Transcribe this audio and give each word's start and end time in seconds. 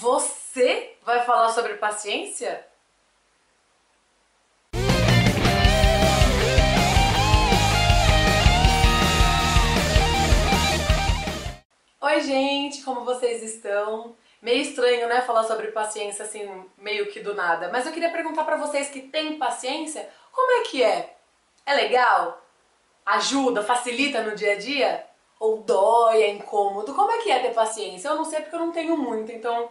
Você 0.00 0.96
vai 1.02 1.24
falar 1.24 1.48
sobre 1.48 1.74
paciência? 1.74 2.64
Oi, 12.00 12.20
gente, 12.20 12.84
como 12.84 13.04
vocês 13.04 13.42
estão? 13.42 14.14
Meio 14.40 14.62
estranho, 14.62 15.08
né, 15.08 15.20
falar 15.22 15.42
sobre 15.42 15.72
paciência 15.72 16.24
assim, 16.24 16.48
meio 16.76 17.10
que 17.10 17.18
do 17.18 17.34
nada. 17.34 17.68
Mas 17.72 17.84
eu 17.84 17.92
queria 17.92 18.12
perguntar 18.12 18.44
pra 18.44 18.56
vocês 18.56 18.88
que 18.88 19.00
têm 19.00 19.36
paciência, 19.36 20.08
como 20.30 20.60
é 20.60 20.68
que 20.68 20.80
é? 20.80 21.16
É 21.66 21.74
legal? 21.74 22.40
Ajuda, 23.04 23.64
facilita 23.64 24.22
no 24.22 24.36
dia 24.36 24.52
a 24.52 24.58
dia? 24.58 25.04
Ou 25.40 25.56
dói, 25.62 26.22
é 26.22 26.30
incômodo? 26.30 26.94
Como 26.94 27.10
é 27.10 27.18
que 27.18 27.32
é 27.32 27.40
ter 27.40 27.52
paciência? 27.52 28.06
Eu 28.06 28.14
não 28.14 28.24
sei 28.24 28.42
porque 28.42 28.54
eu 28.54 28.60
não 28.60 28.70
tenho 28.70 28.96
muito, 28.96 29.32
então 29.32 29.68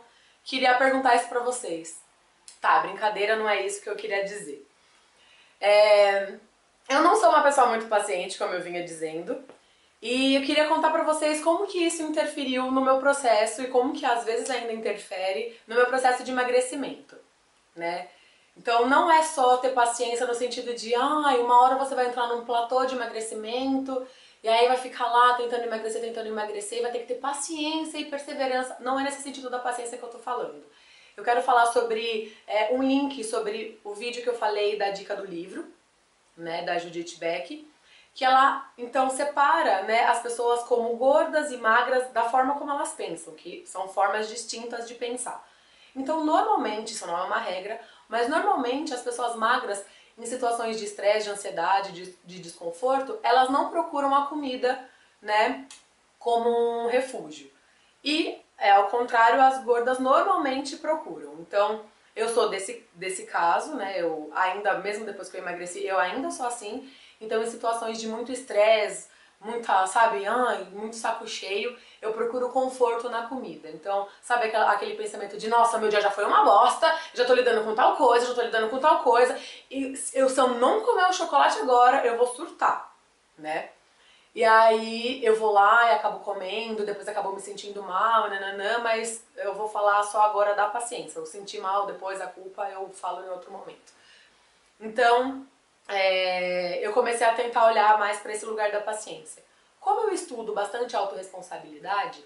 queria 0.47 0.73
perguntar 0.75 1.15
isso 1.15 1.27
pra 1.27 1.41
vocês. 1.41 1.99
Tá, 2.59 2.79
brincadeira, 2.79 3.35
não 3.35 3.47
é 3.47 3.63
isso 3.65 3.81
que 3.81 3.89
eu 3.89 3.95
queria 3.95 4.23
dizer. 4.23 4.65
É... 5.59 6.33
Eu 6.89 7.01
não 7.01 7.17
sou 7.17 7.29
uma 7.29 7.43
pessoa 7.43 7.67
muito 7.67 7.87
paciente, 7.87 8.37
como 8.37 8.53
eu 8.53 8.61
vinha 8.61 8.81
dizendo, 8.81 9.43
e 10.01 10.35
eu 10.35 10.43
queria 10.43 10.69
contar 10.69 10.89
pra 10.89 11.03
vocês 11.03 11.43
como 11.43 11.67
que 11.67 11.79
isso 11.79 12.01
interferiu 12.01 12.71
no 12.71 12.81
meu 12.81 12.97
processo 12.97 13.61
e 13.61 13.67
como 13.67 13.93
que 13.93 14.05
às 14.05 14.23
vezes 14.23 14.49
ainda 14.49 14.71
interfere 14.71 15.59
no 15.67 15.75
meu 15.75 15.85
processo 15.87 16.23
de 16.23 16.31
emagrecimento, 16.31 17.17
né? 17.75 18.07
Então 18.55 18.87
não 18.87 19.11
é 19.11 19.21
só 19.23 19.57
ter 19.57 19.69
paciência 19.71 20.25
no 20.25 20.33
sentido 20.33 20.73
de, 20.73 20.95
ai, 20.95 21.35
ah, 21.35 21.41
uma 21.41 21.61
hora 21.61 21.75
você 21.75 21.93
vai 21.93 22.07
entrar 22.07 22.27
num 22.27 22.45
platô 22.45 22.85
de 22.85 22.95
emagrecimento 22.95 24.07
e 24.43 24.47
aí 24.47 24.67
vai 24.67 24.77
ficar 24.77 25.07
lá 25.07 25.33
tentando 25.33 25.63
emagrecer, 25.63 26.01
tentando 26.01 26.27
emagrecer, 26.27 26.79
e 26.79 26.81
vai 26.81 26.91
ter 26.91 26.99
que 26.99 27.07
ter 27.07 27.15
paciência 27.15 27.97
e 27.97 28.05
perseverança. 28.05 28.77
Não 28.79 28.99
é 28.99 29.03
nesse 29.03 29.21
sentido 29.21 29.49
da 29.49 29.59
paciência 29.59 29.97
que 29.97 30.03
eu 30.03 30.09
tô 30.09 30.19
falando. 30.19 30.63
Eu 31.15 31.23
quero 31.23 31.41
falar 31.41 31.65
sobre 31.67 32.35
é, 32.45 32.73
um 32.73 32.83
link 32.83 33.23
sobre 33.23 33.79
o 33.83 33.93
vídeo 33.93 34.21
que 34.21 34.29
eu 34.29 34.37
falei 34.37 34.77
da 34.77 34.91
dica 34.91 35.15
do 35.15 35.25
livro, 35.25 35.65
né, 36.35 36.63
da 36.63 36.77
Judith 36.77 37.17
Beck, 37.17 37.67
que 38.13 38.23
ela 38.23 38.71
então 38.77 39.09
separa 39.09 39.83
né, 39.83 40.05
as 40.05 40.21
pessoas 40.21 40.63
como 40.63 40.95
gordas 40.95 41.51
e 41.51 41.57
magras 41.57 42.11
da 42.11 42.29
forma 42.29 42.55
como 42.55 42.71
elas 42.71 42.93
pensam, 42.93 43.33
que 43.33 43.63
são 43.65 43.87
formas 43.87 44.29
distintas 44.29 44.87
de 44.87 44.93
pensar. 44.93 45.43
Então, 45.95 46.23
normalmente, 46.23 46.93
isso 46.93 47.07
não 47.07 47.17
é 47.17 47.23
uma 47.23 47.39
regra, 47.39 47.81
mas 48.07 48.29
normalmente 48.29 48.93
as 48.93 49.01
pessoas 49.01 49.35
magras 49.35 49.83
em 50.17 50.25
situações 50.25 50.77
de 50.77 50.85
estresse, 50.85 51.25
de 51.25 51.31
ansiedade, 51.31 51.91
de, 51.91 52.17
de 52.25 52.39
desconforto, 52.39 53.19
elas 53.21 53.49
não 53.49 53.69
procuram 53.69 54.13
a 54.15 54.25
comida, 54.25 54.79
né, 55.21 55.67
como 56.17 56.49
um 56.49 56.87
refúgio. 56.87 57.51
E, 58.03 58.39
é, 58.57 58.71
ao 58.71 58.87
contrário, 58.87 59.39
as 59.41 59.63
gordas 59.63 59.99
normalmente 59.99 60.77
procuram. 60.77 61.35
Então, 61.39 61.81
eu 62.15 62.29
sou 62.29 62.49
desse, 62.49 62.83
desse 62.93 63.27
caso, 63.27 63.75
né, 63.75 64.01
eu 64.01 64.31
ainda, 64.33 64.79
mesmo 64.79 65.05
depois 65.05 65.29
que 65.29 65.37
eu 65.37 65.41
emagreci, 65.41 65.85
eu 65.85 65.99
ainda 65.99 66.31
sou 66.31 66.47
assim. 66.47 66.91
Então, 67.21 67.43
em 67.43 67.47
situações 67.47 67.99
de 67.99 68.07
muito 68.07 68.31
estresse, 68.31 69.09
muita, 69.39 69.85
sabe, 69.87 70.25
ai, 70.25 70.65
muito 70.71 70.95
saco 70.95 71.27
cheio, 71.27 71.77
eu 72.01 72.13
procuro 72.13 72.49
conforto 72.49 73.09
na 73.09 73.27
comida. 73.27 73.69
Então, 73.69 74.07
sabe 74.21 74.47
aquele 74.55 74.95
pensamento 74.95 75.37
de, 75.37 75.47
nossa, 75.47 75.77
meu 75.77 75.89
dia 75.89 76.01
já 76.01 76.11
foi 76.11 76.25
uma 76.25 76.43
bosta, 76.43 76.93
já 77.13 77.25
tô 77.25 77.33
lidando 77.33 77.63
com 77.63 77.75
tal 77.75 77.95
coisa, 77.95 78.27
já 78.27 78.33
tô 78.33 78.41
lidando 78.41 78.69
com 78.69 78.79
tal 78.79 79.03
coisa, 79.03 79.39
e 79.69 79.93
eu, 80.13 80.29
se 80.29 80.39
eu 80.39 80.49
não 80.49 80.81
comer 80.81 81.05
o 81.09 81.13
chocolate 81.13 81.59
agora, 81.59 82.05
eu 82.05 82.17
vou 82.17 82.27
surtar, 82.27 82.93
né? 83.37 83.69
E 84.37 84.43
aí 84.43 85.25
eu 85.25 85.35
vou 85.35 85.51
lá 85.51 85.87
e 85.87 85.95
acabo 85.95 86.19
comendo, 86.19 86.85
depois 86.85 87.07
acabo 87.07 87.31
me 87.31 87.41
sentindo 87.41 87.81
mal, 87.81 88.29
nananã, 88.29 88.77
mas 88.79 89.23
eu 89.35 89.55
vou 89.55 89.67
falar 89.67 90.03
só 90.03 90.21
agora 90.21 90.53
da 90.53 90.67
paciência. 90.67 91.17
Eu 91.17 91.25
senti 91.25 91.59
mal, 91.59 91.87
depois 91.87 92.21
a 92.21 92.27
culpa 92.27 92.69
eu 92.69 92.87
falo 92.89 93.25
em 93.25 93.29
outro 93.29 93.51
momento. 93.51 93.91
Então, 94.79 95.43
é, 95.87 96.85
eu 96.85 96.91
comecei 96.91 97.25
a 97.25 97.33
tentar 97.33 97.67
olhar 97.67 97.97
mais 97.97 98.19
para 98.19 98.33
esse 98.33 98.45
lugar 98.45 98.71
da 98.71 98.81
paciência. 98.81 99.43
Como 99.79 100.01
eu 100.01 100.13
estudo 100.13 100.53
bastante 100.53 100.95
autorresponsabilidade, 100.95 102.23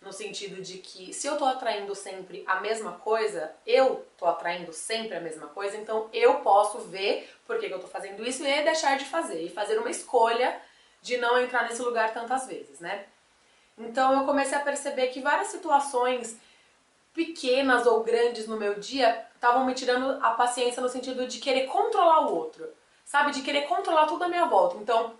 no 0.00 0.12
sentido 0.12 0.62
de 0.62 0.78
que 0.78 1.12
se 1.12 1.26
eu 1.26 1.36
tô 1.36 1.44
atraindo 1.44 1.94
sempre 1.94 2.42
a 2.46 2.60
mesma 2.60 2.92
coisa, 2.92 3.52
eu 3.66 4.06
tô 4.16 4.26
atraindo 4.26 4.72
sempre 4.72 5.14
a 5.14 5.20
mesma 5.20 5.46
coisa, 5.48 5.76
então 5.76 6.08
eu 6.12 6.36
posso 6.36 6.78
ver 6.78 7.30
por 7.46 7.58
que, 7.58 7.68
que 7.68 7.74
eu 7.74 7.80
tô 7.80 7.86
fazendo 7.86 8.26
isso 8.26 8.42
e 8.42 8.62
deixar 8.62 8.96
de 8.96 9.04
fazer, 9.04 9.42
e 9.42 9.50
fazer 9.50 9.78
uma 9.78 9.90
escolha 9.90 10.60
de 11.02 11.16
não 11.18 11.38
entrar 11.40 11.64
nesse 11.64 11.82
lugar 11.82 12.12
tantas 12.12 12.46
vezes, 12.46 12.80
né? 12.80 13.06
Então 13.76 14.12
eu 14.12 14.26
comecei 14.26 14.56
a 14.56 14.60
perceber 14.60 15.08
que 15.08 15.20
várias 15.20 15.48
situações 15.48 16.36
pequenas 17.12 17.86
ou 17.86 18.02
grandes 18.02 18.46
no 18.46 18.56
meu 18.56 18.78
dia 18.78 19.26
estavam 19.34 19.64
me 19.64 19.74
tirando 19.74 20.22
a 20.22 20.30
paciência 20.32 20.82
no 20.82 20.88
sentido 20.88 21.26
de 21.26 21.38
querer 21.38 21.66
controlar 21.66 22.26
o 22.26 22.34
outro 22.34 22.68
sabe? 23.10 23.32
De 23.32 23.42
querer 23.42 23.62
controlar 23.62 24.06
tudo 24.06 24.22
à 24.22 24.28
minha 24.28 24.46
volta. 24.46 24.76
Então, 24.76 25.12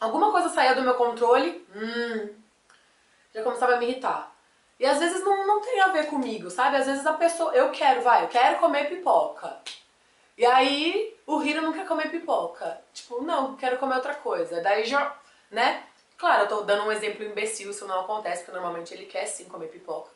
alguma 0.00 0.30
coisa 0.30 0.48
saía 0.48 0.74
do 0.74 0.82
meu 0.82 0.94
controle, 0.94 1.66
hum, 1.74 2.28
já 3.34 3.42
começava 3.42 3.74
a 3.74 3.76
me 3.76 3.86
irritar. 3.86 4.32
E 4.78 4.86
às 4.86 5.00
vezes 5.00 5.20
não, 5.24 5.44
não 5.44 5.60
tem 5.60 5.80
a 5.80 5.88
ver 5.88 6.06
comigo, 6.06 6.48
sabe? 6.48 6.76
Às 6.76 6.86
vezes 6.86 7.04
a 7.04 7.12
pessoa, 7.14 7.52
eu 7.52 7.70
quero, 7.72 8.02
vai, 8.02 8.22
eu 8.22 8.28
quero 8.28 8.60
comer 8.60 8.88
pipoca. 8.88 9.56
E 10.38 10.46
aí 10.46 11.16
o 11.26 11.42
Hiro 11.42 11.60
não 11.60 11.72
quer 11.72 11.86
comer 11.86 12.08
pipoca. 12.08 12.80
Tipo, 12.92 13.20
não, 13.22 13.56
quero 13.56 13.78
comer 13.78 13.96
outra 13.96 14.14
coisa. 14.14 14.60
Daí 14.60 14.84
já, 14.84 15.16
né? 15.50 15.82
Claro, 16.16 16.44
eu 16.44 16.48
tô 16.48 16.60
dando 16.62 16.84
um 16.84 16.92
exemplo 16.92 17.24
imbecil, 17.24 17.70
isso 17.70 17.86
não 17.86 18.00
acontece, 18.00 18.44
porque 18.44 18.52
normalmente 18.52 18.94
ele 18.94 19.06
quer 19.06 19.26
sim 19.26 19.46
comer 19.46 19.66
pipoca. 19.66 20.10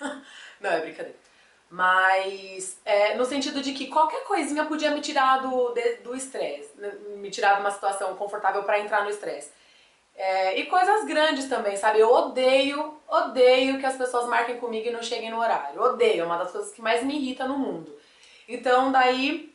não, 0.60 0.70
é 0.70 0.80
brincadeira. 0.80 1.27
Mas 1.70 2.78
é, 2.84 3.14
no 3.14 3.24
sentido 3.24 3.60
de 3.60 3.72
que 3.72 3.88
qualquer 3.88 4.24
coisinha 4.24 4.64
podia 4.64 4.90
me 4.90 5.00
tirar 5.00 5.42
do 5.42 6.14
estresse, 6.14 6.70
né, 6.76 6.92
me 7.16 7.30
tirar 7.30 7.54
de 7.56 7.60
uma 7.60 7.70
situação 7.70 8.16
confortável 8.16 8.62
para 8.62 8.80
entrar 8.80 9.04
no 9.04 9.10
estresse. 9.10 9.52
É, 10.14 10.58
e 10.58 10.66
coisas 10.66 11.04
grandes 11.04 11.48
também, 11.48 11.76
sabe? 11.76 12.00
Eu 12.00 12.10
odeio, 12.10 12.98
odeio 13.06 13.78
que 13.78 13.86
as 13.86 13.96
pessoas 13.96 14.26
marquem 14.26 14.58
comigo 14.58 14.88
e 14.88 14.90
não 14.90 15.02
cheguem 15.02 15.30
no 15.30 15.38
horário. 15.38 15.80
Odeio, 15.80 16.22
é 16.22 16.24
uma 16.24 16.38
das 16.38 16.50
coisas 16.50 16.72
que 16.72 16.82
mais 16.82 17.04
me 17.04 17.14
irrita 17.14 17.46
no 17.46 17.56
mundo. 17.56 17.96
Então 18.48 18.90
daí 18.90 19.54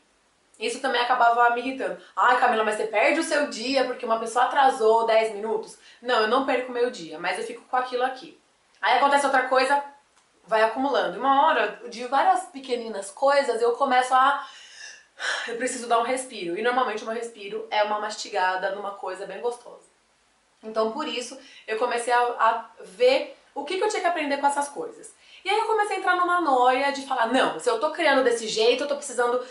isso 0.59 0.79
também 0.79 1.01
acabava 1.01 1.53
me 1.53 1.61
irritando. 1.61 1.97
Ai, 2.15 2.39
Camila, 2.39 2.63
mas 2.63 2.77
você 2.77 2.87
perde 2.87 3.19
o 3.19 3.23
seu 3.23 3.49
dia 3.49 3.83
porque 3.85 4.05
uma 4.05 4.19
pessoa 4.19 4.45
atrasou 4.45 5.05
10 5.05 5.33
minutos? 5.33 5.77
Não, 6.01 6.21
eu 6.21 6.27
não 6.27 6.45
perco 6.45 6.71
o 6.71 6.73
meu 6.73 6.89
dia, 6.89 7.19
mas 7.19 7.37
eu 7.37 7.43
fico 7.43 7.63
com 7.63 7.75
aquilo 7.75 8.03
aqui. 8.03 8.39
Aí 8.81 8.97
acontece 8.97 9.25
outra 9.25 9.47
coisa, 9.49 9.83
vai 10.45 10.63
acumulando. 10.63 11.19
Uma 11.19 11.45
hora, 11.45 11.81
de 11.89 12.05
várias 12.07 12.45
pequeninas 12.45 13.09
coisas, 13.11 13.61
eu 13.61 13.73
começo 13.73 14.13
a... 14.13 14.45
Eu 15.47 15.57
preciso 15.57 15.87
dar 15.87 15.99
um 15.99 16.03
respiro. 16.03 16.57
E 16.57 16.61
normalmente 16.61 17.03
o 17.03 17.05
meu 17.05 17.15
respiro 17.15 17.67
é 17.69 17.83
uma 17.83 17.99
mastigada 17.99 18.75
numa 18.75 18.91
coisa 18.91 19.25
bem 19.25 19.39
gostosa. 19.41 19.93
Então 20.63 20.91
por 20.91 21.07
isso 21.07 21.37
eu 21.67 21.77
comecei 21.77 22.11
a, 22.11 22.19
a 22.19 22.65
ver 22.81 23.37
o 23.53 23.63
que, 23.63 23.77
que 23.77 23.83
eu 23.83 23.89
tinha 23.89 24.01
que 24.01 24.07
aprender 24.07 24.37
com 24.37 24.47
essas 24.47 24.69
coisas. 24.69 25.13
E 25.45 25.49
aí 25.49 25.57
eu 25.57 25.65
comecei 25.65 25.97
a 25.97 25.99
entrar 25.99 26.15
numa 26.15 26.41
noia 26.41 26.91
de 26.91 27.05
falar, 27.05 27.27
não, 27.27 27.59
se 27.59 27.69
eu 27.69 27.79
tô 27.79 27.91
criando 27.91 28.23
desse 28.23 28.47
jeito, 28.47 28.83
eu 28.83 28.87
tô 28.87 28.95
precisando 28.95 29.45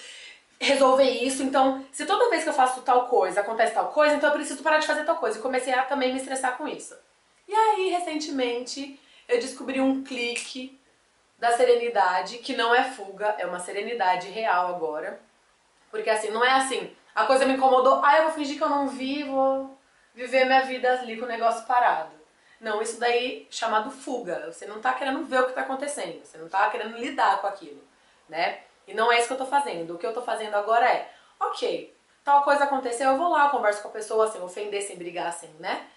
resolver 0.58 1.08
isso, 1.08 1.42
então 1.42 1.84
se 1.92 2.06
toda 2.06 2.30
vez 2.30 2.44
que 2.44 2.48
eu 2.48 2.54
faço 2.54 2.82
tal 2.82 3.06
coisa, 3.06 3.40
acontece 3.40 3.74
tal 3.74 3.88
coisa, 3.88 4.14
então 4.14 4.30
eu 4.30 4.34
preciso 4.34 4.62
parar 4.62 4.78
de 4.78 4.86
fazer 4.86 5.04
tal 5.04 5.16
coisa. 5.16 5.38
E 5.38 5.42
comecei 5.42 5.72
a 5.72 5.82
também 5.82 6.12
me 6.12 6.18
estressar 6.18 6.56
com 6.56 6.66
isso. 6.66 6.96
E 7.46 7.54
aí, 7.54 7.90
recentemente, 7.90 8.98
eu 9.28 9.38
descobri 9.38 9.80
um 9.80 10.02
clique 10.02 10.80
da 11.42 11.56
serenidade, 11.56 12.38
que 12.38 12.54
não 12.54 12.72
é 12.72 12.84
fuga, 12.84 13.34
é 13.36 13.44
uma 13.44 13.58
serenidade 13.58 14.28
real 14.28 14.68
agora. 14.68 15.18
Porque 15.90 16.08
assim, 16.08 16.30
não 16.30 16.44
é 16.44 16.52
assim, 16.52 16.96
a 17.12 17.26
coisa 17.26 17.44
me 17.44 17.54
incomodou, 17.54 18.00
ah, 18.04 18.18
eu 18.18 18.22
vou 18.26 18.32
fingir 18.32 18.56
que 18.56 18.62
eu 18.62 18.68
não 18.68 18.86
vi, 18.86 19.24
vou 19.24 19.76
viver 20.14 20.44
minha 20.44 20.62
vida 20.62 20.88
ali 21.00 21.16
com 21.16 21.24
o 21.24 21.28
negócio 21.28 21.66
parado. 21.66 22.12
Não, 22.60 22.80
isso 22.80 23.00
daí 23.00 23.48
chamado 23.50 23.90
fuga. 23.90 24.52
Você 24.52 24.66
não 24.66 24.80
tá 24.80 24.92
querendo 24.92 25.24
ver 25.24 25.40
o 25.40 25.46
que 25.48 25.52
tá 25.52 25.62
acontecendo, 25.62 26.24
você 26.24 26.38
não 26.38 26.48
tá 26.48 26.70
querendo 26.70 26.96
lidar 26.96 27.40
com 27.40 27.48
aquilo, 27.48 27.82
né? 28.28 28.60
E 28.86 28.94
não 28.94 29.10
é 29.10 29.18
isso 29.18 29.26
que 29.26 29.32
eu 29.32 29.38
tô 29.38 29.46
fazendo. 29.46 29.96
O 29.96 29.98
que 29.98 30.06
eu 30.06 30.14
tô 30.14 30.22
fazendo 30.22 30.54
agora 30.54 30.88
é, 30.88 31.10
ok, 31.40 31.92
tal 32.22 32.44
coisa 32.44 32.62
aconteceu, 32.62 33.10
eu 33.10 33.18
vou 33.18 33.30
lá, 33.30 33.48
converso 33.48 33.82
com 33.82 33.88
a 33.88 33.92
pessoa 33.92 34.30
sem 34.30 34.40
ofender, 34.40 34.80
sem 34.80 34.96
brigar, 34.96 35.32
sem, 35.32 35.50
né? 35.58 35.88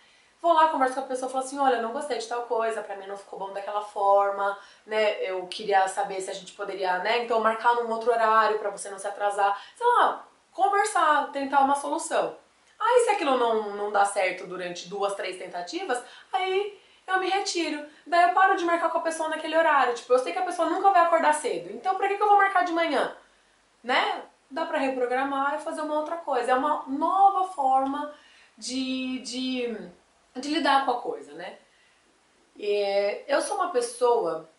Vou 0.41 0.53
lá, 0.53 0.67
converso 0.67 0.95
com 0.95 0.99
a 1.01 1.03
pessoa 1.03 1.31
falo 1.31 1.43
assim, 1.43 1.57
olha, 1.57 1.81
não 1.81 1.91
gostei 1.91 2.17
de 2.17 2.27
tal 2.27 2.43
coisa, 2.43 2.83
pra 2.83 2.95
mim 2.95 3.07
não 3.07 3.17
ficou 3.17 3.39
bom 3.39 3.51
daquela 3.51 3.81
forma, 3.81 4.57
né, 4.85 5.15
eu 5.23 5.47
queria 5.47 5.87
saber 5.87 6.21
se 6.21 6.29
a 6.29 6.33
gente 6.33 6.53
poderia, 6.53 6.99
né, 6.99 7.23
então 7.23 7.39
marcar 7.39 7.73
num 7.75 7.89
outro 7.89 8.11
horário 8.11 8.59
pra 8.59 8.69
você 8.69 8.89
não 8.89 8.99
se 8.99 9.07
atrasar, 9.07 9.59
sei 9.75 9.87
lá, 9.87 10.23
conversar, 10.51 11.31
tentar 11.31 11.61
uma 11.61 11.75
solução. 11.75 12.37
Aí 12.79 12.99
se 13.05 13.09
aquilo 13.11 13.37
não, 13.37 13.75
não 13.75 13.91
dá 13.91 14.05
certo 14.05 14.45
durante 14.45 14.87
duas, 14.87 15.15
três 15.15 15.37
tentativas, 15.37 16.03
aí 16.31 16.79
eu 17.07 17.19
me 17.19 17.29
retiro. 17.29 17.85
Daí 18.05 18.29
eu 18.29 18.33
paro 18.33 18.55
de 18.55 18.65
marcar 18.65 18.89
com 18.89 18.97
a 18.97 19.01
pessoa 19.01 19.29
naquele 19.29 19.57
horário, 19.57 19.95
tipo, 19.95 20.13
eu 20.13 20.19
sei 20.19 20.31
que 20.33 20.39
a 20.39 20.45
pessoa 20.45 20.69
nunca 20.69 20.91
vai 20.91 21.01
acordar 21.01 21.33
cedo, 21.33 21.71
então 21.71 21.95
pra 21.95 22.07
que, 22.07 22.17
que 22.17 22.23
eu 22.23 22.27
vou 22.27 22.37
marcar 22.37 22.63
de 22.63 22.73
manhã? 22.73 23.15
Né? 23.83 24.23
Dá 24.51 24.65
pra 24.65 24.77
reprogramar 24.77 25.55
e 25.55 25.63
fazer 25.63 25.81
uma 25.81 25.99
outra 25.99 26.17
coisa. 26.17 26.51
É 26.51 26.55
uma 26.55 26.83
nova 26.87 27.47
forma 27.47 28.13
de, 28.57 29.19
de 29.19 29.89
de 30.39 30.49
lidar 30.49 30.85
com 30.85 30.91
a 30.91 31.01
coisa, 31.01 31.33
né? 31.33 31.57
E 32.57 33.23
eu 33.27 33.41
sou 33.41 33.55
uma 33.55 33.71
pessoa 33.71 34.49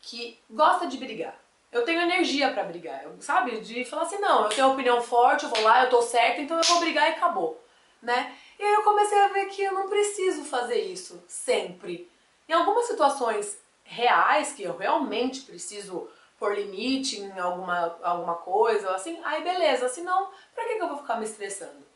que 0.00 0.38
gosta 0.50 0.86
de 0.86 0.96
brigar. 0.96 1.38
Eu 1.70 1.84
tenho 1.84 2.00
energia 2.00 2.52
para 2.52 2.64
brigar, 2.64 3.02
eu, 3.04 3.16
sabe? 3.20 3.60
De 3.60 3.84
falar 3.84 4.02
assim, 4.02 4.18
não, 4.18 4.44
eu 4.44 4.48
tenho 4.50 4.72
opinião 4.72 5.00
forte, 5.00 5.44
eu 5.44 5.50
vou 5.50 5.62
lá, 5.62 5.84
eu 5.84 5.90
tô 5.90 6.02
certa, 6.02 6.40
então 6.40 6.58
eu 6.58 6.64
vou 6.64 6.80
brigar 6.80 7.08
e 7.08 7.12
acabou, 7.12 7.62
né? 8.02 8.36
E 8.58 8.62
aí 8.62 8.74
eu 8.74 8.82
comecei 8.82 9.18
a 9.18 9.28
ver 9.28 9.46
que 9.46 9.62
eu 9.62 9.72
não 9.72 9.88
preciso 9.88 10.44
fazer 10.44 10.80
isso 10.80 11.22
sempre. 11.26 12.10
Em 12.48 12.52
algumas 12.52 12.86
situações 12.86 13.58
reais 13.84 14.52
que 14.52 14.62
eu 14.62 14.76
realmente 14.76 15.42
preciso 15.42 16.10
pôr 16.38 16.56
limite 16.56 17.20
em 17.20 17.38
alguma, 17.38 17.96
alguma 18.02 18.34
coisa, 18.34 18.90
assim, 18.94 19.18
aí 19.24 19.42
beleza, 19.42 19.88
senão, 19.88 20.30
pra 20.54 20.64
que, 20.64 20.74
que 20.74 20.82
eu 20.82 20.88
vou 20.88 20.98
ficar 20.98 21.16
me 21.16 21.24
estressando? 21.24 21.91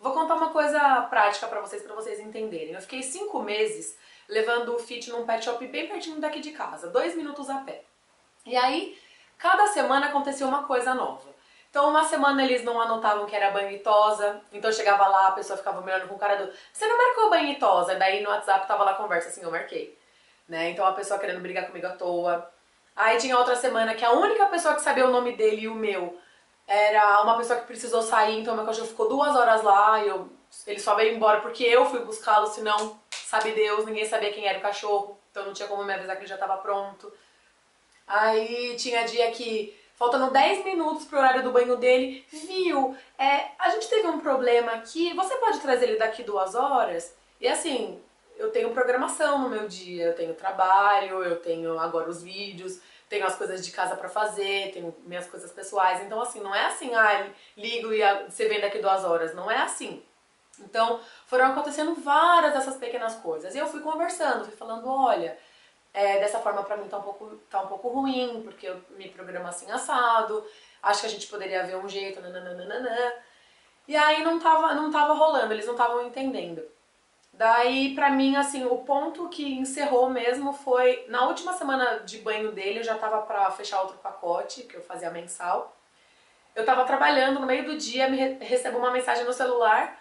Vou 0.00 0.12
contar 0.12 0.34
uma 0.34 0.50
coisa 0.50 1.02
prática 1.10 1.46
pra 1.48 1.60
vocês, 1.60 1.82
pra 1.82 1.94
vocês 1.94 2.20
entenderem. 2.20 2.74
Eu 2.74 2.80
fiquei 2.80 3.02
cinco 3.02 3.42
meses 3.42 3.98
levando 4.28 4.74
o 4.74 4.78
Fit 4.78 5.10
num 5.10 5.26
pet 5.26 5.44
shop 5.44 5.66
bem 5.66 5.88
pertinho 5.88 6.20
daqui 6.20 6.40
de 6.40 6.52
casa, 6.52 6.88
dois 6.88 7.16
minutos 7.16 7.50
a 7.50 7.58
pé. 7.58 7.82
E 8.46 8.56
aí, 8.56 8.96
cada 9.36 9.66
semana 9.66 10.06
acontecia 10.06 10.46
uma 10.46 10.64
coisa 10.64 10.94
nova. 10.94 11.28
Então, 11.70 11.90
uma 11.90 12.04
semana 12.04 12.42
eles 12.44 12.64
não 12.64 12.80
anotavam 12.80 13.26
que 13.26 13.36
era 13.36 13.50
banho 13.50 13.70
e 13.70 13.78
tosa, 13.80 14.40
então 14.52 14.72
chegava 14.72 15.06
lá, 15.06 15.28
a 15.28 15.32
pessoa 15.32 15.56
ficava 15.56 15.80
me 15.80 15.92
olhando 15.92 16.08
com 16.08 16.16
cara 16.16 16.36
do 16.36 16.52
você 16.72 16.86
não 16.86 16.96
marcou 16.96 17.30
banho 17.30 17.52
e 17.52 17.56
tosa? 17.56 17.94
Daí 17.96 18.22
no 18.22 18.30
WhatsApp 18.30 18.66
tava 18.66 18.84
lá 18.84 18.92
a 18.92 18.94
conversa 18.94 19.28
assim, 19.28 19.42
eu 19.42 19.50
marquei. 19.50 19.98
Né? 20.48 20.70
Então 20.70 20.86
a 20.86 20.92
pessoa 20.92 21.20
querendo 21.20 21.40
brigar 21.40 21.66
comigo 21.66 21.86
à 21.86 21.90
toa. 21.90 22.50
Aí 22.96 23.18
tinha 23.18 23.36
outra 23.36 23.54
semana 23.54 23.94
que 23.94 24.04
a 24.04 24.12
única 24.12 24.46
pessoa 24.46 24.74
que 24.74 24.80
sabia 24.80 25.06
o 25.06 25.10
nome 25.10 25.36
dele 25.36 25.62
e 25.62 25.68
o 25.68 25.74
meu 25.74 26.18
era 26.68 27.22
uma 27.22 27.38
pessoa 27.38 27.58
que 27.58 27.66
precisou 27.66 28.02
sair, 28.02 28.40
então 28.40 28.54
meu 28.54 28.66
cachorro 28.66 28.86
ficou 28.86 29.08
duas 29.08 29.34
horas 29.34 29.62
lá 29.62 30.04
e 30.04 30.08
eu, 30.08 30.28
ele 30.66 30.78
só 30.78 30.94
veio 30.94 31.16
embora 31.16 31.40
porque 31.40 31.64
eu 31.64 31.86
fui 31.86 32.00
buscá-lo, 32.00 32.46
senão, 32.46 33.00
sabe 33.10 33.52
Deus, 33.52 33.86
ninguém 33.86 34.04
sabia 34.04 34.30
quem 34.30 34.46
era 34.46 34.58
o 34.58 34.62
cachorro, 34.62 35.18
então 35.30 35.46
não 35.46 35.54
tinha 35.54 35.66
como 35.66 35.82
me 35.82 35.94
avisar 35.94 36.14
que 36.14 36.22
ele 36.22 36.28
já 36.28 36.34
estava 36.34 36.58
pronto. 36.58 37.10
Aí 38.06 38.76
tinha 38.76 39.04
dia 39.04 39.30
que, 39.30 39.74
faltando 39.94 40.30
10 40.30 40.66
minutos 40.66 41.06
pro 41.06 41.18
horário 41.18 41.42
do 41.42 41.52
banho 41.52 41.74
dele, 41.76 42.22
viu, 42.30 42.94
é, 43.18 43.46
a 43.58 43.70
gente 43.70 43.88
teve 43.88 44.06
um 44.06 44.20
problema 44.20 44.72
aqui, 44.72 45.14
você 45.14 45.36
pode 45.36 45.60
trazer 45.60 45.86
ele 45.88 45.98
daqui 45.98 46.22
duas 46.22 46.54
horas? 46.54 47.14
E 47.40 47.48
assim, 47.48 47.98
eu 48.36 48.50
tenho 48.50 48.74
programação 48.74 49.38
no 49.38 49.48
meu 49.48 49.66
dia, 49.66 50.06
eu 50.06 50.14
tenho 50.14 50.34
trabalho, 50.34 51.22
eu 51.22 51.36
tenho 51.36 51.78
agora 51.78 52.10
os 52.10 52.22
vídeos, 52.22 52.78
tenho 53.08 53.26
as 53.26 53.36
coisas 53.36 53.64
de 53.64 53.70
casa 53.70 53.96
para 53.96 54.08
fazer, 54.08 54.70
tenho 54.72 54.94
minhas 55.04 55.26
coisas 55.26 55.50
pessoais. 55.50 56.02
Então, 56.02 56.20
assim, 56.20 56.40
não 56.40 56.54
é 56.54 56.66
assim, 56.66 56.94
ah, 56.94 57.28
ligo 57.56 57.92
e 57.92 58.00
você 58.24 58.48
vem 58.48 58.60
daqui 58.60 58.78
duas 58.78 59.04
horas. 59.04 59.34
Não 59.34 59.50
é 59.50 59.58
assim. 59.58 60.02
Então, 60.60 61.00
foram 61.26 61.46
acontecendo 61.46 61.94
várias 61.94 62.54
dessas 62.54 62.76
pequenas 62.76 63.14
coisas. 63.16 63.54
E 63.54 63.58
eu 63.58 63.66
fui 63.66 63.80
conversando, 63.80 64.44
fui 64.44 64.56
falando, 64.56 64.88
olha, 64.88 65.38
é, 65.92 66.18
dessa 66.20 66.38
forma 66.38 66.62
pra 66.62 66.76
mim 66.76 66.88
tá 66.88 66.98
um, 66.98 67.02
pouco, 67.02 67.36
tá 67.50 67.62
um 67.62 67.66
pouco 67.66 67.88
ruim, 67.88 68.42
porque 68.42 68.68
eu 68.68 68.80
me 68.90 69.08
programo 69.08 69.48
assim 69.48 69.70
assado, 69.70 70.44
acho 70.82 71.00
que 71.00 71.06
a 71.06 71.10
gente 71.10 71.26
poderia 71.28 71.64
ver 71.64 71.76
um 71.76 71.88
jeito, 71.88 72.20
nananana. 72.20 73.14
E 73.86 73.96
aí 73.96 74.22
não 74.22 74.38
tava, 74.38 74.74
não 74.74 74.90
tava 74.90 75.14
rolando, 75.14 75.52
eles 75.52 75.66
não 75.66 75.74
estavam 75.74 76.06
entendendo. 76.06 76.62
Daí, 77.38 77.94
pra 77.94 78.10
mim, 78.10 78.34
assim, 78.34 78.64
o 78.64 78.78
ponto 78.78 79.28
que 79.28 79.54
encerrou 79.54 80.10
mesmo 80.10 80.52
foi 80.52 81.04
na 81.06 81.24
última 81.28 81.52
semana 81.52 82.00
de 82.00 82.18
banho 82.18 82.50
dele, 82.50 82.80
eu 82.80 82.82
já 82.82 82.98
tava 82.98 83.22
pra 83.22 83.48
fechar 83.52 83.80
outro 83.80 83.96
pacote, 83.98 84.64
que 84.64 84.74
eu 84.74 84.82
fazia 84.82 85.08
mensal. 85.08 85.76
Eu 86.52 86.64
tava 86.64 86.84
trabalhando, 86.84 87.38
no 87.38 87.46
meio 87.46 87.64
do 87.64 87.76
dia, 87.76 88.10
me 88.10 88.16
recebo 88.44 88.78
uma 88.78 88.90
mensagem 88.90 89.24
no 89.24 89.32
celular 89.32 90.00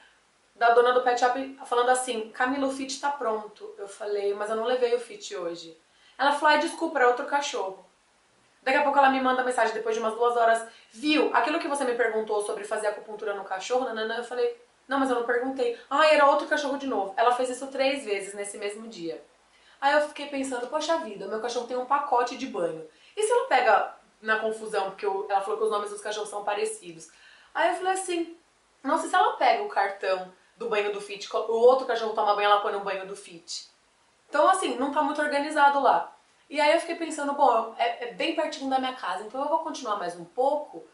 da 0.55 0.71
dona 0.71 0.91
do 0.93 1.03
pet 1.03 1.19
shop 1.19 1.59
falando 1.63 1.89
assim: 1.89 2.31
Camila, 2.31 2.65
o 2.65 2.71
fit 2.71 2.99
tá 2.99 3.11
pronto. 3.11 3.71
Eu 3.77 3.87
falei, 3.87 4.33
mas 4.33 4.49
eu 4.49 4.55
não 4.55 4.65
levei 4.65 4.95
o 4.95 4.99
fit 4.99 5.35
hoje. 5.35 5.79
Ela 6.17 6.31
falou: 6.31 6.55
ah, 6.55 6.57
desculpa, 6.57 6.99
é 6.99 7.05
outro 7.05 7.27
cachorro. 7.27 7.85
Daqui 8.63 8.79
a 8.79 8.83
pouco 8.83 8.97
ela 8.97 9.11
me 9.11 9.21
manda 9.21 9.43
mensagem 9.43 9.75
depois 9.75 9.95
de 9.95 10.01
umas 10.01 10.15
duas 10.15 10.35
horas: 10.35 10.67
viu, 10.89 11.29
aquilo 11.35 11.59
que 11.59 11.67
você 11.67 11.83
me 11.83 11.93
perguntou 11.93 12.41
sobre 12.41 12.63
fazer 12.63 12.87
acupuntura 12.87 13.35
no 13.35 13.43
cachorro, 13.43 13.85
nanana, 13.85 14.17
eu 14.17 14.23
falei: 14.23 14.59
não, 14.87 14.99
mas 14.99 15.09
eu 15.09 15.17
não 15.17 15.25
perguntei. 15.25 15.77
Ah, 15.89 16.05
era 16.07 16.25
outro 16.25 16.47
cachorro 16.47 16.77
de 16.77 16.87
novo. 16.87 17.13
Ela 17.17 17.35
fez 17.35 17.49
isso 17.49 17.67
três 17.67 18.05
vezes 18.05 18.33
nesse 18.33 18.57
mesmo 18.57 18.87
dia. 18.87 19.23
Aí 19.81 19.93
eu 19.93 20.07
fiquei 20.07 20.27
pensando, 20.27 20.67
poxa 20.67 20.97
vida, 20.99 21.27
meu 21.27 21.41
cachorro 21.41 21.67
tem 21.67 21.77
um 21.77 21.85
pacote 21.85 22.37
de 22.37 22.47
banho. 22.47 22.87
E 23.15 23.23
se 23.23 23.31
ela 23.31 23.47
pega 23.47 23.95
na 24.21 24.39
confusão, 24.39 24.89
porque 24.89 25.05
eu, 25.05 25.27
ela 25.29 25.41
falou 25.41 25.57
que 25.57 25.65
os 25.65 25.71
nomes 25.71 25.89
dos 25.89 26.01
cachorros 26.01 26.29
são 26.29 26.43
parecidos. 26.43 27.09
Aí 27.53 27.69
eu 27.69 27.75
falei 27.75 27.93
assim, 27.93 28.37
nossa, 28.83 29.07
se 29.07 29.15
ela 29.15 29.33
pega 29.33 29.63
o 29.63 29.69
cartão 29.69 30.31
do 30.55 30.69
banho 30.69 30.91
do 30.91 31.01
Fit, 31.01 31.29
o 31.31 31.51
outro 31.51 31.85
cachorro 31.85 32.13
toma 32.13 32.35
banho, 32.35 32.49
ela 32.49 32.61
põe 32.61 32.71
no 32.71 32.79
banho 32.79 33.05
do 33.05 33.15
Fit. 33.15 33.67
Então, 34.29 34.49
assim, 34.49 34.77
não 34.77 34.91
tá 34.91 35.01
muito 35.01 35.21
organizado 35.21 35.79
lá. 35.79 36.13
E 36.49 36.59
aí 36.59 36.73
eu 36.73 36.79
fiquei 36.79 36.95
pensando, 36.95 37.33
bom, 37.33 37.75
é, 37.77 38.09
é 38.09 38.13
bem 38.13 38.35
pertinho 38.35 38.69
da 38.69 38.79
minha 38.79 38.93
casa, 38.93 39.23
então 39.23 39.41
eu 39.41 39.49
vou 39.49 39.59
continuar 39.59 39.97
mais 39.97 40.15
um 40.15 40.25
pouco 40.25 40.85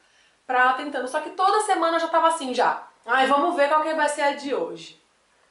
pra 0.46 0.74
tentando. 0.74 1.07
Só 1.07 1.22
que 1.22 1.31
toda 1.31 1.62
semana 1.62 1.98
eu 1.98 2.01
já 2.01 2.07
tava 2.07 2.28
assim, 2.28 2.54
já. 2.54 2.88
Ai, 3.06 3.28
vamos 3.28 3.56
ver 3.56 3.68
qual 3.68 3.84
que 3.84 3.94
vai 3.94 4.08
ser 4.08 4.22
a 4.22 4.32
de 4.32 4.56
hoje. 4.56 5.02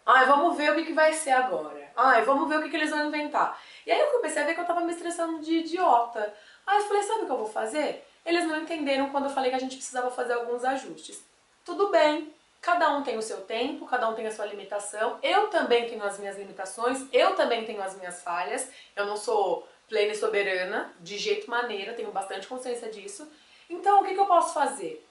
Ai, 0.06 0.26
vamos 0.26 0.56
ver 0.56 0.72
o 0.72 0.74
que, 0.74 0.86
que 0.86 0.92
vai 0.92 1.12
ser 1.12 1.32
agora. 1.32 1.90
Ai, 1.94 2.22
vamos 2.22 2.48
ver 2.48 2.58
o 2.58 2.62
que, 2.62 2.70
que 2.70 2.76
eles 2.76 2.90
vão 2.90 3.06
inventar. 3.06 3.60
E 3.86 3.92
aí 3.92 4.00
eu 4.00 4.06
comecei 4.08 4.42
a 4.42 4.46
ver 4.46 4.54
que 4.54 4.60
eu 4.60 4.64
tava 4.64 4.80
me 4.80 4.92
estressando 4.92 5.40
de 5.40 5.58
idiota. 5.58 6.34
Aí 6.66 6.78
eu 6.78 6.88
falei, 6.88 7.02
sabe 7.02 7.22
o 7.22 7.26
que 7.26 7.32
eu 7.32 7.36
vou 7.36 7.46
fazer? 7.46 8.04
Eles 8.24 8.44
não 8.46 8.60
entenderam 8.60 9.10
quando 9.10 9.24
eu 9.24 9.30
falei 9.30 9.50
que 9.50 9.56
a 9.56 9.60
gente 9.60 9.76
precisava 9.76 10.10
fazer 10.10 10.32
alguns 10.32 10.64
ajustes. 10.64 11.22
Tudo 11.64 11.90
bem, 11.90 12.34
cada 12.60 12.90
um 12.96 13.02
tem 13.02 13.18
o 13.18 13.22
seu 13.22 13.42
tempo, 13.42 13.86
cada 13.86 14.08
um 14.08 14.14
tem 14.14 14.26
a 14.26 14.32
sua 14.32 14.46
limitação. 14.46 15.18
Eu 15.22 15.48
também 15.48 15.88
tenho 15.88 16.02
as 16.02 16.18
minhas 16.18 16.38
limitações, 16.38 17.06
eu 17.12 17.34
também 17.34 17.64
tenho 17.64 17.82
as 17.82 17.96
minhas 17.96 18.22
falhas. 18.22 18.68
Eu 18.96 19.06
não 19.06 19.16
sou 19.16 19.68
plena 19.88 20.12
e 20.12 20.16
soberana, 20.16 20.92
de 21.00 21.18
jeito 21.18 21.50
maneira, 21.50 21.92
tenho 21.92 22.10
bastante 22.10 22.46
consciência 22.46 22.90
disso. 22.90 23.30
Então, 23.68 24.00
o 24.00 24.04
que, 24.04 24.14
que 24.14 24.20
eu 24.20 24.26
posso 24.26 24.54
fazer? 24.54 25.06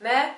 Né? 0.00 0.36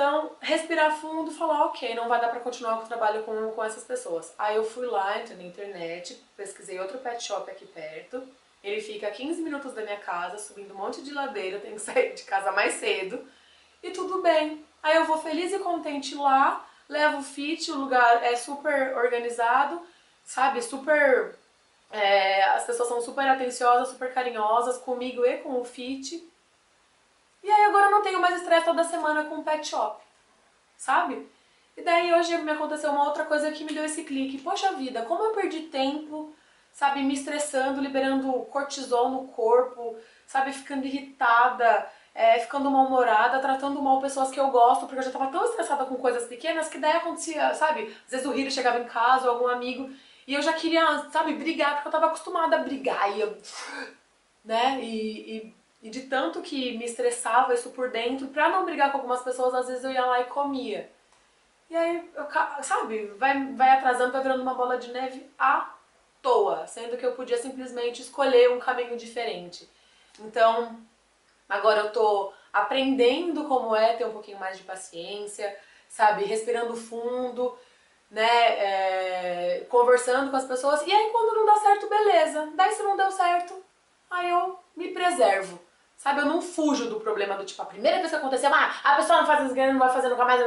Então, 0.00 0.30
respirar 0.40 0.96
fundo, 0.96 1.30
falar, 1.30 1.66
ok, 1.66 1.94
não 1.94 2.08
vai 2.08 2.18
dar 2.18 2.28
pra 2.28 2.40
continuar 2.40 2.78
com 2.78 2.84
o 2.84 2.88
trabalho 2.88 3.22
com, 3.22 3.50
com 3.50 3.62
essas 3.62 3.84
pessoas. 3.84 4.32
Aí 4.38 4.56
eu 4.56 4.64
fui 4.64 4.86
lá, 4.86 5.20
entrei 5.20 5.36
na 5.36 5.42
internet, 5.42 6.18
pesquisei 6.38 6.80
outro 6.80 6.96
pet 6.96 7.22
shop 7.22 7.50
aqui 7.50 7.66
perto. 7.66 8.26
Ele 8.64 8.80
fica 8.80 9.08
a 9.08 9.10
15 9.10 9.42
minutos 9.42 9.74
da 9.74 9.82
minha 9.82 9.98
casa, 9.98 10.38
subindo 10.38 10.72
um 10.72 10.78
monte 10.78 11.02
de 11.02 11.12
ladeira, 11.12 11.56
eu 11.58 11.60
tenho 11.60 11.74
que 11.74 11.82
sair 11.82 12.14
de 12.14 12.22
casa 12.22 12.50
mais 12.50 12.76
cedo. 12.76 13.22
E 13.82 13.90
tudo 13.90 14.22
bem. 14.22 14.64
Aí 14.82 14.96
eu 14.96 15.04
vou 15.04 15.18
feliz 15.18 15.52
e 15.52 15.58
contente 15.58 16.14
lá, 16.14 16.66
levo 16.88 17.18
o 17.18 17.22
fit, 17.22 17.70
o 17.70 17.76
lugar 17.76 18.24
é 18.24 18.34
super 18.36 18.96
organizado, 18.96 19.82
sabe? 20.24 20.62
Super. 20.62 21.34
É, 21.92 22.42
as 22.44 22.64
pessoas 22.64 22.88
são 22.88 23.02
super 23.02 23.28
atenciosas, 23.28 23.88
super 23.88 24.14
carinhosas 24.14 24.78
comigo 24.78 25.26
e 25.26 25.36
com 25.36 25.60
o 25.60 25.64
fit. 25.64 26.26
E 27.42 27.50
aí 27.50 27.64
agora 27.64 27.86
eu 27.86 27.90
não 27.90 28.02
tenho 28.02 28.20
mais 28.20 28.36
estresse 28.36 28.66
toda 28.66 28.84
semana 28.84 29.24
com 29.24 29.36
o 29.36 29.44
pet 29.44 29.66
shop, 29.66 30.02
sabe? 30.76 31.28
E 31.76 31.82
daí 31.82 32.12
hoje 32.12 32.36
me 32.38 32.50
aconteceu 32.50 32.90
uma 32.90 33.06
outra 33.06 33.24
coisa 33.24 33.50
que 33.50 33.64
me 33.64 33.72
deu 33.72 33.84
esse 33.84 34.04
clique. 34.04 34.42
Poxa 34.42 34.72
vida, 34.72 35.02
como 35.02 35.24
eu 35.24 35.32
perdi 35.32 35.60
tempo, 35.62 36.34
sabe, 36.72 37.02
me 37.02 37.14
estressando, 37.14 37.80
liberando 37.80 38.30
cortisol 38.44 39.10
no 39.10 39.28
corpo, 39.28 39.96
sabe, 40.26 40.52
ficando 40.52 40.86
irritada, 40.86 41.90
é, 42.14 42.38
ficando 42.40 42.70
mal-humorada, 42.70 43.38
tratando 43.38 43.80
mal 43.80 44.00
pessoas 44.00 44.30
que 44.30 44.38
eu 44.38 44.48
gosto, 44.50 44.86
porque 44.86 44.98
eu 44.98 45.02
já 45.02 45.10
tava 45.10 45.28
tão 45.28 45.44
estressada 45.44 45.84
com 45.86 45.96
coisas 45.96 46.24
pequenas 46.26 46.68
que 46.68 46.78
daí 46.78 46.92
acontecia, 46.92 47.54
sabe? 47.54 47.94
Às 48.04 48.10
vezes 48.10 48.26
o 48.26 48.34
Hiro 48.34 48.50
chegava 48.50 48.78
em 48.78 48.84
casa 48.84 49.30
ou 49.30 49.36
algum 49.36 49.48
amigo 49.48 49.90
e 50.26 50.34
eu 50.34 50.42
já 50.42 50.52
queria, 50.52 51.08
sabe, 51.10 51.34
brigar, 51.34 51.74
porque 51.74 51.88
eu 51.88 51.92
tava 51.92 52.06
acostumada 52.06 52.56
a 52.56 52.60
brigar 52.60 53.16
e 53.16 53.20
eu, 53.20 53.38
né, 54.44 54.78
e, 54.82 55.36
e 55.36 55.59
e 55.82 55.88
de 55.88 56.02
tanto 56.02 56.42
que 56.42 56.76
me 56.76 56.84
estressava 56.84 57.54
isso 57.54 57.70
por 57.70 57.90
dentro, 57.90 58.28
pra 58.28 58.50
não 58.50 58.64
brigar 58.64 58.90
com 58.90 58.98
algumas 58.98 59.22
pessoas, 59.22 59.54
às 59.54 59.66
vezes 59.66 59.84
eu 59.84 59.90
ia 59.90 60.04
lá 60.04 60.20
e 60.20 60.24
comia. 60.24 60.90
E 61.70 61.76
aí, 61.76 62.10
eu, 62.14 62.26
sabe, 62.62 63.06
vai, 63.16 63.52
vai 63.54 63.70
atrasando, 63.70 64.12
vai 64.12 64.22
virando 64.22 64.42
uma 64.42 64.54
bola 64.54 64.76
de 64.76 64.90
neve 64.92 65.24
à 65.38 65.72
toa, 66.20 66.66
sendo 66.66 66.96
que 66.96 67.06
eu 67.06 67.12
podia 67.12 67.38
simplesmente 67.38 68.02
escolher 68.02 68.50
um 68.50 68.58
caminho 68.58 68.96
diferente. 68.96 69.68
Então, 70.18 70.78
agora 71.48 71.80
eu 71.80 71.92
tô 71.92 72.32
aprendendo 72.52 73.44
como 73.44 73.74
é 73.74 73.94
ter 73.94 74.04
um 74.04 74.12
pouquinho 74.12 74.38
mais 74.38 74.58
de 74.58 74.64
paciência, 74.64 75.56
sabe, 75.88 76.24
respirando 76.24 76.76
fundo, 76.76 77.56
né, 78.10 78.26
é, 78.26 79.66
conversando 79.68 80.30
com 80.30 80.36
as 80.36 80.44
pessoas. 80.44 80.82
E 80.86 80.92
aí, 80.92 81.10
quando 81.10 81.36
não 81.36 81.46
dá 81.46 81.56
certo, 81.56 81.88
beleza. 81.88 82.52
Daí, 82.54 82.72
se 82.72 82.82
não 82.82 82.96
deu 82.96 83.10
certo, 83.12 83.54
aí 84.10 84.28
eu 84.28 84.58
me 84.76 84.88
preservo. 84.88 85.69
Sabe, 86.00 86.20
eu 86.20 86.24
não 86.24 86.40
fujo 86.40 86.88
do 86.88 86.98
problema 86.98 87.36
do 87.36 87.44
tipo, 87.44 87.60
a 87.60 87.66
primeira 87.66 87.98
vez 87.98 88.08
que 88.08 88.16
aconteceu, 88.16 88.50
ah, 88.54 88.74
a 88.82 88.96
pessoa 88.96 89.18
não 89.18 89.26
faz 89.26 89.44
isso, 89.44 89.54
não 89.54 89.78
vai 89.78 89.92
fazer 89.92 90.08
nunca 90.08 90.24
mais, 90.24 90.40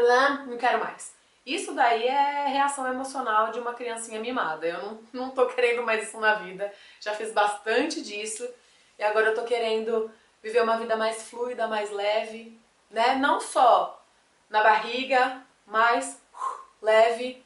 não 0.48 0.58
quero 0.58 0.80
mais. 0.80 1.14
Isso 1.46 1.76
daí 1.76 2.08
é 2.08 2.48
reação 2.48 2.92
emocional 2.92 3.52
de 3.52 3.60
uma 3.60 3.76
criancinha 3.76 4.20
mimada. 4.20 4.66
Eu 4.66 4.82
não, 4.82 5.00
não 5.14 5.30
tô 5.30 5.46
querendo 5.46 5.84
mais 5.84 6.08
isso 6.08 6.20
na 6.20 6.34
vida. 6.34 6.74
Já 7.00 7.14
fiz 7.14 7.32
bastante 7.32 8.02
disso. 8.02 8.50
E 8.98 9.04
agora 9.04 9.28
eu 9.28 9.36
tô 9.36 9.44
querendo 9.44 10.10
viver 10.42 10.64
uma 10.64 10.76
vida 10.76 10.98
mais 10.98 11.30
fluida, 11.30 11.68
mais 11.68 11.92
leve, 11.92 12.60
né? 12.90 13.14
Não 13.18 13.40
só 13.40 14.04
na 14.50 14.64
barriga, 14.64 15.40
mas 15.68 16.20
uh, 16.34 16.64
leve 16.82 17.46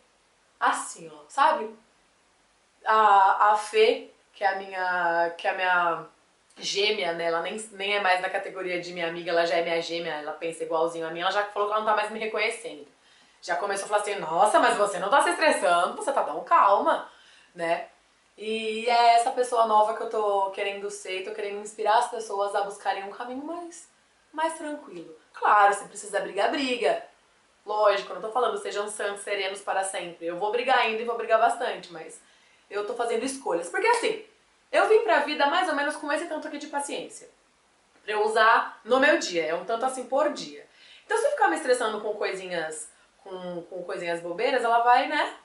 assim, 0.57 1.11
ó, 1.13 1.25
sabe? 1.27 1.75
A, 2.85 3.51
a 3.51 3.57
Fê 3.57 4.11
que 4.31 4.45
é 4.45 4.47
a 4.47 4.55
minha, 4.55 5.35
que 5.37 5.45
é 5.45 5.51
a 5.51 5.53
minha 5.55 6.05
gêmea, 6.57 7.13
né? 7.13 7.25
Ela 7.25 7.41
nem, 7.41 7.57
nem 7.71 7.95
é 7.95 8.01
mais 8.01 8.21
da 8.21 8.29
categoria 8.29 8.81
de 8.81 8.93
minha 8.93 9.07
amiga, 9.07 9.31
ela 9.31 9.45
já 9.45 9.55
é 9.55 9.63
minha 9.63 9.81
gêmea, 9.81 10.13
ela 10.15 10.33
pensa 10.33 10.63
igualzinho 10.63 11.07
a 11.07 11.11
mim, 11.11 11.21
ela 11.21 11.31
já 11.31 11.43
falou 11.45 11.67
que 11.67 11.73
ela 11.73 11.83
não 11.83 11.89
tá 11.89 11.95
mais 11.95 12.11
me 12.11 12.19
reconhecendo. 12.19 12.87
Já 13.41 13.55
começou 13.55 13.85
a 13.85 13.89
falar 13.89 14.01
assim, 14.01 14.15
nossa, 14.15 14.59
mas 14.59 14.77
você 14.77 14.99
não 14.99 15.09
tá 15.09 15.21
se 15.21 15.29
estressando, 15.29 15.95
você 15.95 16.11
tá 16.11 16.23
dando 16.23 16.41
calma, 16.41 17.09
né? 17.53 17.87
E 18.37 18.87
é 18.87 19.15
essa 19.15 19.31
pessoa 19.31 19.65
nova 19.65 19.95
que 19.95 20.03
eu 20.03 20.09
tô 20.09 20.51
querendo 20.51 20.89
ser, 20.91 21.23
tô 21.23 21.31
querendo 21.31 21.59
inspirar 21.59 21.97
as 21.97 22.09
pessoas 22.09 22.53
a 22.53 22.61
buscarem 22.61 23.03
um 23.03 23.11
caminho 23.11 23.43
mais, 23.43 23.89
mais 24.31 24.53
tranquilo. 24.57 25.15
Claro, 25.33 25.73
se 25.73 25.85
precisa 25.85 26.19
brigar, 26.19 26.51
briga. 26.51 27.03
Lógico, 27.65 28.13
não 28.13 28.21
tô 28.21 28.31
falando 28.31 28.57
sejam 28.59 28.87
santos, 28.87 29.23
serenos 29.23 29.61
para 29.61 29.83
sempre. 29.83 30.27
Eu 30.27 30.37
vou 30.37 30.51
brigar 30.51 30.79
ainda 30.79 31.01
e 31.01 31.05
vou 31.05 31.17
brigar 31.17 31.39
bastante, 31.39 31.91
mas 31.91 32.21
eu 32.69 32.85
tô 32.85 32.93
fazendo 32.93 33.25
escolhas. 33.25 33.69
Porque 33.69 33.87
assim, 33.87 34.23
eu 34.71 34.87
vim 34.87 35.01
pra 35.01 35.19
vida 35.19 35.45
mais 35.47 35.67
ou 35.69 35.75
menos 35.75 35.95
com 35.95 36.11
esse 36.11 36.25
tanto 36.25 36.47
aqui 36.47 36.57
de 36.57 36.67
paciência. 36.67 37.29
Pra 38.03 38.13
eu 38.13 38.25
usar 38.25 38.79
no 38.83 38.99
meu 38.99 39.17
dia, 39.17 39.45
é 39.45 39.53
um 39.53 39.65
tanto 39.65 39.85
assim 39.85 40.05
por 40.05 40.31
dia. 40.31 40.65
Então 41.05 41.17
se 41.17 41.25
eu 41.25 41.31
ficar 41.31 41.47
me 41.47 41.55
estressando 41.55 42.01
com 42.01 42.13
coisinhas, 42.13 42.89
com, 43.23 43.61
com 43.63 43.83
coisinhas 43.83 44.21
bobeiras, 44.21 44.63
ela 44.63 44.79
vai, 44.79 45.07
né, 45.07 45.35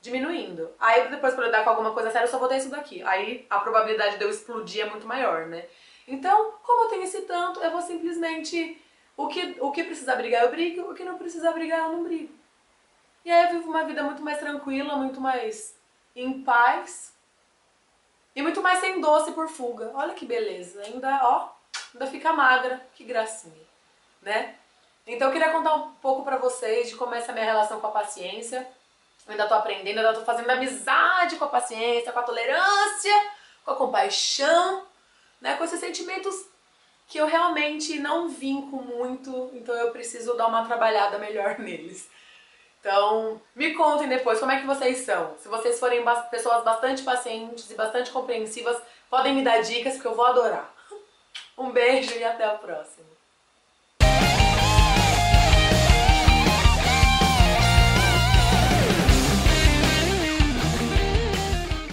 diminuindo. 0.00 0.70
Aí 0.78 1.08
depois 1.08 1.34
pra 1.34 1.44
eu 1.44 1.46
lidar 1.46 1.64
com 1.64 1.70
alguma 1.70 1.92
coisa 1.92 2.10
séria, 2.10 2.26
eu 2.26 2.30
só 2.30 2.38
vou 2.38 2.48
ter 2.48 2.58
isso 2.58 2.70
daqui. 2.70 3.02
Aí 3.02 3.46
a 3.50 3.58
probabilidade 3.60 4.18
de 4.18 4.24
eu 4.24 4.30
explodir 4.30 4.84
é 4.84 4.90
muito 4.90 5.06
maior, 5.06 5.46
né. 5.46 5.66
Então, 6.06 6.54
como 6.62 6.84
eu 6.84 6.88
tenho 6.88 7.02
esse 7.02 7.22
tanto, 7.22 7.60
eu 7.60 7.70
vou 7.70 7.82
simplesmente... 7.82 8.80
O 9.16 9.28
que, 9.28 9.56
o 9.60 9.72
que 9.72 9.82
precisar 9.82 10.16
brigar, 10.16 10.44
eu 10.44 10.50
brigo. 10.50 10.90
O 10.90 10.94
que 10.94 11.02
não 11.02 11.16
precisar 11.16 11.52
brigar, 11.52 11.80
eu 11.80 11.92
não 11.92 12.04
brigo. 12.04 12.34
E 13.24 13.30
aí 13.30 13.44
eu 13.44 13.50
vivo 13.52 13.70
uma 13.70 13.82
vida 13.84 14.02
muito 14.02 14.22
mais 14.22 14.38
tranquila, 14.38 14.94
muito 14.96 15.20
mais 15.20 15.74
em 16.14 16.42
paz 16.44 17.15
e 18.36 18.42
muito 18.42 18.62
mais 18.62 18.80
sem 18.80 19.00
doce 19.00 19.32
por 19.32 19.48
fuga. 19.48 19.90
Olha 19.94 20.12
que 20.12 20.26
beleza. 20.26 20.82
Ainda, 20.82 21.20
ó, 21.22 21.48
ainda 21.94 22.06
fica 22.06 22.34
magra. 22.34 22.86
Que 22.94 23.02
gracinha, 23.02 23.66
né? 24.20 24.54
Então 25.06 25.28
eu 25.28 25.32
queria 25.32 25.50
contar 25.50 25.74
um 25.74 25.92
pouco 25.94 26.22
pra 26.22 26.36
vocês 26.36 26.90
de 26.90 26.96
como 26.96 27.14
é 27.14 27.18
essa 27.18 27.32
minha 27.32 27.46
relação 27.46 27.80
com 27.80 27.86
a 27.86 27.92
paciência. 27.92 28.68
Eu 29.26 29.32
ainda 29.32 29.48
tô 29.48 29.54
aprendendo, 29.54 29.98
ainda 29.98 30.12
tô 30.12 30.24
fazendo 30.24 30.50
amizade 30.50 31.36
com 31.36 31.46
a 31.46 31.48
paciência, 31.48 32.12
com 32.12 32.18
a 32.18 32.24
tolerância, 32.24 33.30
com 33.64 33.70
a 33.70 33.76
compaixão, 33.76 34.86
né? 35.40 35.56
Com 35.56 35.64
esses 35.64 35.80
sentimentos 35.80 36.34
que 37.08 37.18
eu 37.18 37.26
realmente 37.26 37.98
não 37.98 38.28
vinco 38.28 38.76
muito, 38.82 39.50
então 39.54 39.74
eu 39.74 39.92
preciso 39.92 40.36
dar 40.36 40.48
uma 40.48 40.66
trabalhada 40.66 41.18
melhor 41.18 41.56
neles. 41.60 42.08
Então, 42.80 43.40
me 43.54 43.74
contem 43.74 44.08
depois 44.08 44.38
como 44.38 44.52
é 44.52 44.60
que 44.60 44.66
vocês 44.66 44.98
são. 44.98 45.34
Se 45.38 45.48
vocês 45.48 45.78
forem 45.78 46.04
pessoas 46.30 46.62
bastante 46.62 47.02
pacientes 47.02 47.70
e 47.70 47.74
bastante 47.74 48.10
compreensivas, 48.10 48.80
podem 49.10 49.34
me 49.34 49.42
dar 49.42 49.60
dicas 49.62 50.00
que 50.00 50.06
eu 50.06 50.14
vou 50.14 50.26
adorar. 50.26 50.72
Um 51.58 51.72
beijo 51.72 52.12
e 52.18 52.22
até 52.22 52.44
a 52.44 52.50
próxima. 52.50 53.05